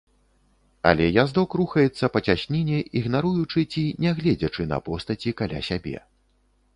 [0.91, 5.95] Але яздок рухаецца па цясніне ігнаруючы ці не гледзячы на постаці каля сябе.